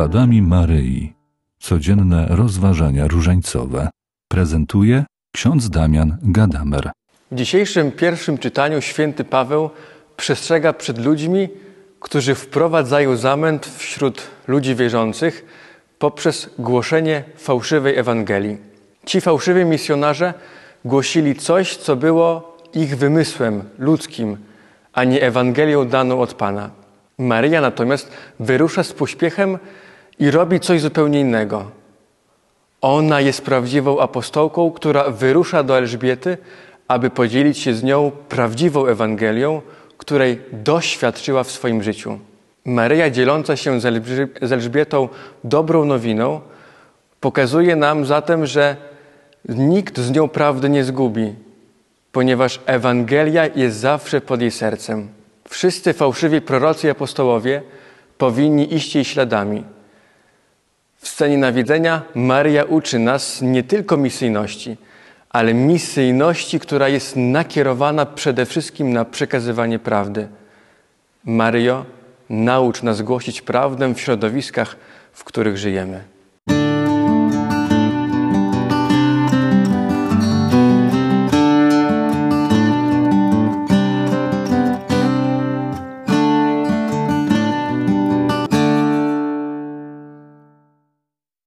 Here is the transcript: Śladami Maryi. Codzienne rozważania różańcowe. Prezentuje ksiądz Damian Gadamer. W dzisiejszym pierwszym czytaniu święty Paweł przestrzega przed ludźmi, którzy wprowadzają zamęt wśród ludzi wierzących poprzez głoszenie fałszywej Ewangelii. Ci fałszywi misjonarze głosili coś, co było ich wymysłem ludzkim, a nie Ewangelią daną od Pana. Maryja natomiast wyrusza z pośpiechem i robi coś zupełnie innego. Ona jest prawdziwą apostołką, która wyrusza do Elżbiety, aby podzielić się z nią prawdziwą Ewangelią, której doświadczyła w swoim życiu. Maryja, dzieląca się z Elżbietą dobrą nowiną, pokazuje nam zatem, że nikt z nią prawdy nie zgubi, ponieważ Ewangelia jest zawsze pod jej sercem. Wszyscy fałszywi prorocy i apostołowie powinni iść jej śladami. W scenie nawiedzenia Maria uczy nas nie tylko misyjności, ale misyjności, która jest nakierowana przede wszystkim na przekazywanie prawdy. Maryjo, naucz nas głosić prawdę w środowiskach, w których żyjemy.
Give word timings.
Śladami 0.00 0.42
Maryi. 0.42 1.12
Codzienne 1.58 2.26
rozważania 2.30 3.06
różańcowe. 3.06 3.88
Prezentuje 4.28 5.04
ksiądz 5.34 5.70
Damian 5.70 6.18
Gadamer. 6.22 6.90
W 7.30 7.34
dzisiejszym 7.34 7.92
pierwszym 7.92 8.38
czytaniu 8.38 8.80
święty 8.80 9.24
Paweł 9.24 9.70
przestrzega 10.16 10.72
przed 10.72 10.98
ludźmi, 10.98 11.48
którzy 12.00 12.34
wprowadzają 12.34 13.16
zamęt 13.16 13.66
wśród 13.66 14.22
ludzi 14.48 14.74
wierzących 14.74 15.44
poprzez 15.98 16.50
głoszenie 16.58 17.24
fałszywej 17.36 17.98
Ewangelii. 17.98 18.56
Ci 19.06 19.20
fałszywi 19.20 19.64
misjonarze 19.64 20.34
głosili 20.84 21.34
coś, 21.34 21.76
co 21.76 21.96
było 21.96 22.56
ich 22.74 22.96
wymysłem 22.96 23.62
ludzkim, 23.78 24.36
a 24.92 25.04
nie 25.04 25.22
Ewangelią 25.22 25.88
daną 25.88 26.20
od 26.20 26.34
Pana. 26.34 26.70
Maryja 27.18 27.60
natomiast 27.60 28.12
wyrusza 28.40 28.82
z 28.82 28.92
pośpiechem 28.92 29.58
i 30.20 30.30
robi 30.30 30.60
coś 30.60 30.80
zupełnie 30.80 31.20
innego. 31.20 31.70
Ona 32.80 33.20
jest 33.20 33.42
prawdziwą 33.42 34.00
apostołką, 34.00 34.70
która 34.70 35.10
wyrusza 35.10 35.62
do 35.62 35.78
Elżbiety, 35.78 36.38
aby 36.88 37.10
podzielić 37.10 37.58
się 37.58 37.74
z 37.74 37.82
nią 37.82 38.12
prawdziwą 38.28 38.86
Ewangelią, 38.86 39.62
której 39.96 40.40
doświadczyła 40.52 41.44
w 41.44 41.50
swoim 41.50 41.82
życiu. 41.82 42.18
Maryja, 42.64 43.10
dzieląca 43.10 43.56
się 43.56 43.80
z 44.42 44.52
Elżbietą 44.52 45.08
dobrą 45.44 45.84
nowiną, 45.84 46.40
pokazuje 47.20 47.76
nam 47.76 48.06
zatem, 48.06 48.46
że 48.46 48.76
nikt 49.48 49.98
z 49.98 50.10
nią 50.10 50.28
prawdy 50.28 50.68
nie 50.68 50.84
zgubi, 50.84 51.34
ponieważ 52.12 52.60
Ewangelia 52.66 53.46
jest 53.46 53.76
zawsze 53.76 54.20
pod 54.20 54.40
jej 54.40 54.50
sercem. 54.50 55.08
Wszyscy 55.48 55.92
fałszywi 55.92 56.40
prorocy 56.40 56.86
i 56.86 56.90
apostołowie 56.90 57.62
powinni 58.18 58.74
iść 58.74 58.94
jej 58.94 59.04
śladami. 59.04 59.64
W 61.00 61.08
scenie 61.08 61.38
nawiedzenia 61.38 62.02
Maria 62.14 62.64
uczy 62.64 62.98
nas 62.98 63.42
nie 63.42 63.62
tylko 63.62 63.96
misyjności, 63.96 64.76
ale 65.30 65.54
misyjności, 65.54 66.60
która 66.60 66.88
jest 66.88 67.16
nakierowana 67.16 68.06
przede 68.06 68.46
wszystkim 68.46 68.92
na 68.92 69.04
przekazywanie 69.04 69.78
prawdy. 69.78 70.28
Maryjo, 71.24 71.84
naucz 72.30 72.82
nas 72.82 73.02
głosić 73.02 73.42
prawdę 73.42 73.94
w 73.94 74.00
środowiskach, 74.00 74.76
w 75.12 75.24
których 75.24 75.58
żyjemy. 75.58 76.04